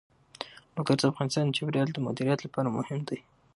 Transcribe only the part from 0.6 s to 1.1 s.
لوگر د